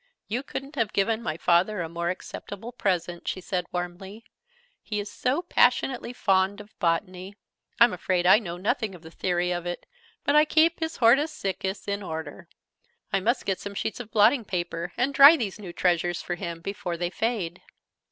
"You 0.27 0.41
couldn't 0.41 0.73
have 0.77 0.93
given 0.93 1.21
my 1.21 1.37
father 1.37 1.81
a 1.81 1.87
more 1.87 2.09
acceptable 2.09 2.71
present!" 2.71 3.27
she 3.27 3.39
said, 3.39 3.67
warmly. 3.71 4.23
"He 4.81 4.99
is 4.99 5.11
so 5.11 5.43
passionately 5.43 6.11
fond 6.11 6.59
of 6.59 6.73
Botany. 6.79 7.35
I'm 7.79 7.93
afraid 7.93 8.25
I 8.25 8.39
know 8.39 8.57
nothing 8.57 8.95
of 8.95 9.03
the 9.03 9.11
theory 9.11 9.51
of 9.51 9.67
it, 9.67 9.85
but 10.23 10.35
I 10.35 10.43
keep 10.43 10.79
his 10.79 10.97
Hortus 10.97 11.31
Siccus 11.31 11.87
in 11.87 12.01
order. 12.01 12.49
I 13.13 13.19
must 13.19 13.45
get 13.45 13.59
some 13.59 13.75
sheets 13.75 13.99
of 13.99 14.09
blotting 14.09 14.43
paper, 14.43 14.91
and 14.97 15.13
dry 15.13 15.37
these 15.37 15.59
new 15.59 15.71
treasures 15.71 16.19
for 16.19 16.33
him 16.33 16.61
before 16.61 16.97
they 16.97 17.11
fade. 17.11 17.61